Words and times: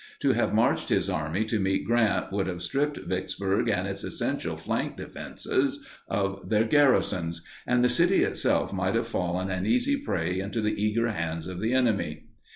To 0.21 0.31
have 0.33 0.51
marched 0.51 0.89
his 0.89 1.11
army 1.11 1.45
to 1.45 1.59
meet 1.59 1.85
Grant 1.85 2.31
"would 2.31 2.47
have 2.47 2.63
stripped 2.63 2.97
Vicksburg 2.97 3.69
and 3.69 3.87
its 3.87 4.03
essential 4.03 4.57
flank 4.57 4.97
defenses 4.97 5.85
of 6.07 6.49
their 6.49 6.63
garrisons, 6.63 7.43
and 7.67 7.83
the 7.83 7.87
city 7.87 8.23
itself 8.23 8.73
might 8.73 8.95
have 8.95 9.07
fallen 9.07 9.51
an 9.51 9.67
easy 9.67 9.97
prey 9.97 10.39
into 10.39 10.59
the 10.59 10.73
eager 10.83 11.11
hands 11.11 11.45
of 11.45 11.61
the 11.61 11.73
enemy." 11.75 12.29